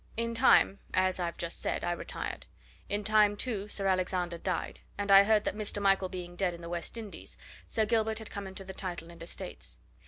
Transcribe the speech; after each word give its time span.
In 0.17 0.33
time, 0.33 0.79
as 0.95 1.19
I've 1.19 1.37
just 1.37 1.61
said, 1.61 1.83
I 1.83 1.91
retired; 1.91 2.47
in 2.89 3.03
time, 3.03 3.37
too, 3.37 3.67
Sir 3.67 3.85
Alexander 3.85 4.39
died, 4.39 4.79
and 4.97 5.11
I 5.11 5.21
heard 5.23 5.43
that, 5.43 5.55
Mr. 5.55 5.79
Michael 5.79 6.09
being 6.09 6.35
dead 6.35 6.55
in 6.55 6.61
the 6.61 6.69
West 6.69 6.97
Indies, 6.97 7.37
Sir 7.67 7.85
Gilbert 7.85 8.17
had 8.17 8.31
come 8.31 8.47
into 8.47 8.63
the 8.63 8.73
title 8.73 9.11
and 9.11 9.21
estates. 9.21 9.77